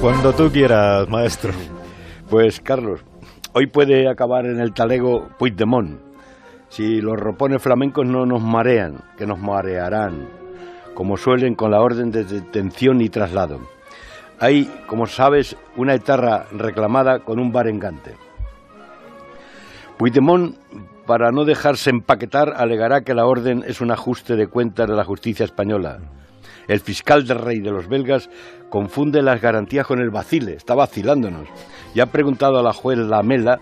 Cuando 0.00 0.32
tú 0.32 0.50
quieras, 0.50 1.08
maestro. 1.10 1.52
Pues 2.30 2.58
Carlos, 2.60 3.00
hoy 3.52 3.66
puede 3.66 4.08
acabar 4.08 4.46
en 4.46 4.60
el 4.60 4.72
talego 4.72 5.28
Puigdemont. 5.38 6.00
Si 6.70 7.02
los 7.02 7.18
ropones 7.18 7.60
flamencos 7.60 8.06
no 8.06 8.24
nos 8.24 8.40
marean, 8.40 9.02
que 9.18 9.26
nos 9.26 9.38
marearán, 9.38 10.26
como 10.94 11.18
suelen 11.18 11.54
con 11.54 11.70
la 11.70 11.82
orden 11.82 12.10
de 12.10 12.24
detención 12.24 13.02
y 13.02 13.10
traslado. 13.10 13.60
Hay, 14.40 14.64
como 14.86 15.06
sabes, 15.06 15.56
una 15.76 15.94
etarra 15.94 16.46
reclamada 16.52 17.20
con 17.20 17.38
un 17.38 17.52
barengante. 17.52 18.16
Puigdemont, 19.98 20.56
para 21.06 21.30
no 21.30 21.44
dejarse 21.44 21.90
empaquetar, 21.90 22.54
alegará 22.56 23.02
que 23.02 23.14
la 23.14 23.26
orden 23.26 23.64
es 23.66 23.80
un 23.80 23.90
ajuste 23.90 24.34
de 24.36 24.46
cuentas 24.46 24.88
de 24.88 24.96
la 24.96 25.04
justicia 25.04 25.44
española 25.44 25.98
el 26.70 26.78
fiscal 26.78 27.26
del 27.26 27.40
rey 27.40 27.58
de 27.58 27.72
los 27.72 27.88
belgas 27.88 28.30
confunde 28.68 29.22
las 29.22 29.40
garantías 29.40 29.84
con 29.86 29.98
el 29.98 30.10
vacile, 30.10 30.54
está 30.54 30.76
vacilándonos. 30.76 31.48
Y 31.94 32.00
ha 32.00 32.06
preguntado 32.06 32.60
a 32.60 32.62
la 32.62 32.72
juez 32.72 32.96
Lamela 32.96 33.58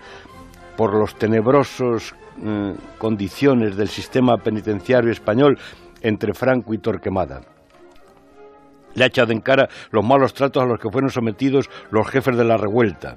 por 0.76 0.92
los 0.92 1.16
tenebrosos 1.16 2.14
mm, 2.36 2.72
condiciones 2.98 3.76
del 3.76 3.88
sistema 3.88 4.36
penitenciario 4.36 5.10
español 5.10 5.58
entre 6.02 6.34
Franco 6.34 6.74
y 6.74 6.78
Torquemada. 6.78 7.40
Le 8.94 9.04
ha 9.04 9.08
echado 9.08 9.32
en 9.32 9.40
cara 9.40 9.68
los 9.90 10.04
malos 10.04 10.34
tratos 10.34 10.62
a 10.62 10.66
los 10.66 10.78
que 10.78 10.90
fueron 10.90 11.10
sometidos 11.10 11.68
los 11.90 12.08
jefes 12.08 12.36
de 12.36 12.44
la 12.44 12.56
revuelta. 12.56 13.16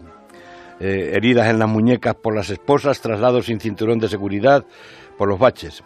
Eh, 0.79 1.11
heridas 1.13 1.47
en 1.47 1.59
las 1.59 1.69
muñecas 1.69 2.15
por 2.15 2.35
las 2.35 2.49
esposas, 2.49 3.01
traslados 3.01 3.45
sin 3.45 3.59
cinturón 3.59 3.99
de 3.99 4.07
seguridad 4.07 4.65
por 5.17 5.29
los 5.29 5.37
baches. 5.37 5.83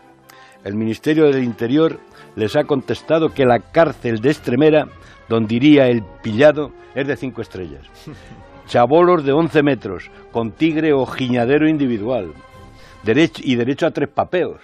El 0.63 0.75
Ministerio 0.75 1.25
del 1.25 1.44
Interior 1.44 2.00
les 2.36 2.56
ha 2.56 2.63
contestado 2.63 3.33
que 3.33 3.45
la 3.45 3.59
cárcel 3.59 4.19
de 4.19 4.31
Estremera, 4.31 4.88
donde 5.28 5.56
iría 5.56 5.88
el 5.88 6.02
pillado, 6.23 6.72
es 6.95 7.08
de 7.08 7.17
cinco 7.17 7.41
estrellas. 7.41 7.83
Chabolos 8.67 9.23
de 9.23 9.33
11 9.33 9.63
metros, 9.63 10.09
con 10.31 10.52
tigre 10.52 10.94
o 10.94 11.06
giñadero 11.06 11.67
individual. 11.67 12.33
Derecho, 13.03 13.41
y 13.45 13.56
derecho 13.56 13.86
a 13.86 13.91
tres 13.91 14.09
papeos. 14.09 14.61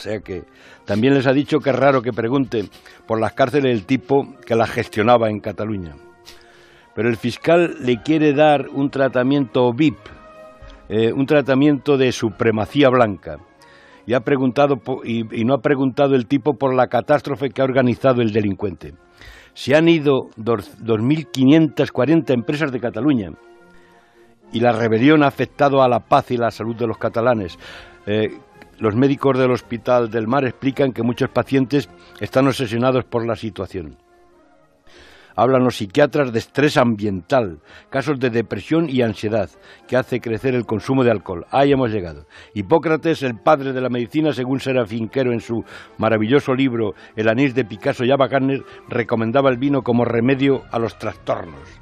O 0.00 0.02
sea 0.02 0.20
que 0.20 0.44
también 0.86 1.12
les 1.12 1.26
ha 1.26 1.32
dicho 1.34 1.58
que 1.58 1.68
es 1.68 1.76
raro 1.76 2.00
que 2.00 2.10
pregunte 2.10 2.64
por 3.06 3.20
las 3.20 3.34
cárceles 3.34 3.74
del 3.74 3.84
tipo 3.84 4.34
que 4.46 4.54
las 4.54 4.70
gestionaba 4.70 5.28
en 5.28 5.40
Cataluña. 5.40 5.94
Pero 6.94 7.10
el 7.10 7.18
fiscal 7.18 7.76
le 7.80 8.00
quiere 8.00 8.32
dar 8.32 8.68
un 8.72 8.88
tratamiento 8.88 9.70
VIP, 9.74 9.98
eh, 10.88 11.12
un 11.12 11.26
tratamiento 11.26 11.98
de 11.98 12.12
supremacía 12.12 12.88
blanca 12.88 13.36
y, 14.06 14.14
ha 14.14 14.20
preguntado, 14.20 14.76
y, 15.04 15.44
no 15.44 15.52
ha 15.52 15.60
preguntado 15.60 16.14
el 16.14 16.26
tipo 16.26 16.54
por 16.54 16.74
la 16.74 16.86
catástrofe 16.86 17.50
que 17.50 17.60
ha 17.60 17.66
organizado 17.66 18.22
el 18.22 18.32
delincuente. 18.32 18.94
Se 19.52 19.76
han 19.76 19.86
ido 19.86 20.30
2.540 20.38 22.32
empresas 22.32 22.72
de 22.72 22.80
Cataluña 22.80 23.32
y 24.50 24.60
la 24.60 24.72
rebelión 24.72 25.22
ha 25.24 25.26
afectado 25.26 25.82
a 25.82 25.88
la 25.90 26.00
paz 26.00 26.30
y 26.30 26.38
la 26.38 26.50
salud 26.50 26.74
de 26.74 26.86
los 26.86 26.96
catalanes. 26.96 27.58
Eh, 28.06 28.30
los 28.80 28.96
médicos 28.96 29.38
del 29.38 29.50
Hospital 29.50 30.10
del 30.10 30.26
Mar 30.26 30.44
explican 30.44 30.92
que 30.92 31.02
muchos 31.02 31.28
pacientes 31.28 31.88
están 32.18 32.46
obsesionados 32.46 33.04
por 33.04 33.26
la 33.26 33.36
situación. 33.36 33.98
Hablan 35.36 35.64
los 35.64 35.76
psiquiatras 35.76 36.32
de 36.32 36.38
estrés 36.38 36.76
ambiental, 36.76 37.60
casos 37.88 38.18
de 38.18 38.30
depresión 38.30 38.88
y 38.88 39.02
ansiedad, 39.02 39.48
que 39.86 39.96
hace 39.96 40.20
crecer 40.20 40.54
el 40.54 40.66
consumo 40.66 41.04
de 41.04 41.10
alcohol. 41.10 41.46
Ahí 41.50 41.72
hemos 41.72 41.90
llegado. 41.90 42.26
Hipócrates, 42.54 43.22
el 43.22 43.38
padre 43.38 43.72
de 43.72 43.80
la 43.80 43.90
medicina, 43.90 44.32
según 44.32 44.60
Serafín 44.60 45.08
Quero 45.08 45.32
en 45.32 45.40
su 45.40 45.62
maravilloso 45.98 46.54
libro 46.54 46.94
El 47.16 47.28
anís 47.28 47.54
de 47.54 47.64
Picasso 47.64 48.04
y 48.04 48.10
Ava 48.10 48.28
recomendaba 48.88 49.50
el 49.50 49.58
vino 49.58 49.82
como 49.82 50.04
remedio 50.04 50.62
a 50.72 50.78
los 50.78 50.98
trastornos. 50.98 51.80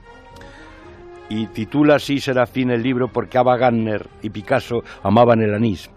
Y 1.30 1.46
titula 1.46 1.96
así 1.96 2.20
Serafín 2.20 2.70
el 2.70 2.82
libro 2.82 3.08
porque 3.08 3.38
Ava 3.38 3.56
Gardner 3.56 4.08
y 4.22 4.30
Picasso 4.30 4.82
amaban 5.02 5.40
el 5.40 5.54
anís. 5.54 5.90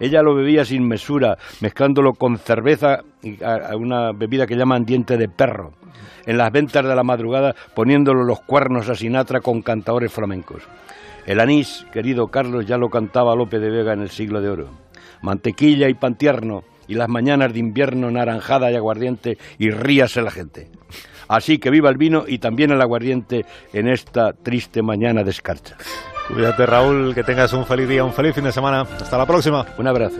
Ella 0.00 0.22
lo 0.22 0.34
bebía 0.34 0.64
sin 0.64 0.86
mesura, 0.86 1.36
mezclándolo 1.60 2.14
con 2.14 2.38
cerveza 2.38 3.00
y 3.22 3.42
a 3.42 3.76
una 3.76 4.12
bebida 4.12 4.46
que 4.46 4.56
llaman 4.56 4.84
diente 4.84 5.16
de 5.16 5.28
perro 5.28 5.72
en 6.28 6.36
las 6.36 6.52
ventas 6.52 6.84
de 6.84 6.94
la 6.94 7.02
madrugada 7.02 7.56
poniéndolo 7.74 8.22
los 8.22 8.40
cuernos 8.40 8.88
a 8.90 8.94
Sinatra 8.94 9.40
con 9.40 9.62
cantadores 9.62 10.12
flamencos. 10.12 10.62
El 11.26 11.40
anís, 11.40 11.86
querido 11.90 12.28
Carlos, 12.28 12.66
ya 12.66 12.76
lo 12.76 12.90
cantaba 12.90 13.34
Lope 13.34 13.58
de 13.58 13.70
Vega 13.70 13.94
en 13.94 14.02
el 14.02 14.10
siglo 14.10 14.42
de 14.42 14.50
oro. 14.50 14.68
Mantequilla 15.22 15.88
y 15.88 15.94
pan 15.94 16.16
tierno, 16.16 16.64
y 16.86 16.94
las 16.94 17.08
mañanas 17.08 17.54
de 17.54 17.60
invierno 17.60 18.10
naranjada 18.10 18.70
y 18.70 18.76
aguardiente, 18.76 19.38
y 19.58 19.70
ríase 19.70 20.20
la 20.20 20.30
gente. 20.30 20.70
Así 21.28 21.58
que 21.58 21.70
viva 21.70 21.88
el 21.88 21.96
vino 21.96 22.24
y 22.26 22.38
también 22.38 22.72
el 22.72 22.80
aguardiente 22.80 23.46
en 23.72 23.88
esta 23.88 24.34
triste 24.34 24.82
mañana 24.82 25.24
de 25.24 25.30
escarcha. 25.30 25.76
Cuídate, 26.28 26.66
Raúl, 26.66 27.14
que 27.14 27.24
tengas 27.24 27.52
un 27.54 27.66
feliz 27.66 27.88
día, 27.88 28.04
un 28.04 28.12
feliz 28.12 28.34
fin 28.34 28.44
de 28.44 28.52
semana. 28.52 28.82
Hasta 28.82 29.16
la 29.16 29.26
próxima. 29.26 29.64
Un 29.76 29.86
abrazo. 29.86 30.16